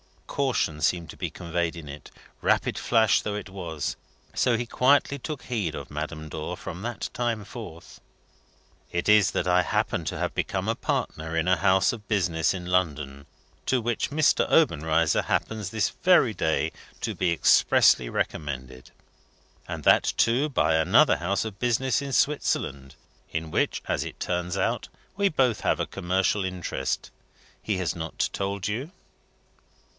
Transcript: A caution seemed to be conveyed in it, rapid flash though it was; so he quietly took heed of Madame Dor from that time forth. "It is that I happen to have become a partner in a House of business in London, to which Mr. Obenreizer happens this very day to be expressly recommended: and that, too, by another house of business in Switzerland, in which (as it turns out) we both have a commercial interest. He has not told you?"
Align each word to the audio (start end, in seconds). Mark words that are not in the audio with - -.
A 0.17 0.33
caution 0.33 0.81
seemed 0.81 1.09
to 1.11 1.17
be 1.17 1.29
conveyed 1.29 1.75
in 1.75 1.87
it, 1.87 2.09
rapid 2.41 2.75
flash 2.75 3.21
though 3.21 3.35
it 3.35 3.49
was; 3.49 3.95
so 4.33 4.57
he 4.57 4.65
quietly 4.65 5.19
took 5.19 5.43
heed 5.43 5.75
of 5.75 5.91
Madame 5.91 6.29
Dor 6.29 6.57
from 6.57 6.81
that 6.81 7.09
time 7.13 7.43
forth. 7.45 8.01
"It 8.91 9.07
is 9.07 9.29
that 9.31 9.45
I 9.47 9.61
happen 9.61 10.03
to 10.05 10.17
have 10.17 10.33
become 10.33 10.67
a 10.67 10.73
partner 10.73 11.37
in 11.37 11.47
a 11.47 11.57
House 11.57 11.93
of 11.93 12.07
business 12.07 12.51
in 12.53 12.65
London, 12.65 13.27
to 13.67 13.79
which 13.79 14.09
Mr. 14.09 14.49
Obenreizer 14.49 15.23
happens 15.23 15.69
this 15.69 15.89
very 15.89 16.33
day 16.33 16.71
to 17.01 17.13
be 17.13 17.31
expressly 17.31 18.09
recommended: 18.09 18.89
and 19.67 19.83
that, 19.83 20.13
too, 20.17 20.49
by 20.49 20.75
another 20.77 21.17
house 21.17 21.45
of 21.45 21.59
business 21.59 22.01
in 22.01 22.11
Switzerland, 22.13 22.95
in 23.31 23.51
which 23.51 23.83
(as 23.87 24.03
it 24.03 24.19
turns 24.19 24.57
out) 24.57 24.87
we 25.15 25.29
both 25.29 25.59
have 25.61 25.79
a 25.79 25.85
commercial 25.85 26.43
interest. 26.43 27.11
He 27.61 27.77
has 27.77 27.95
not 27.95 28.29
told 28.33 28.67
you?" 28.67 28.91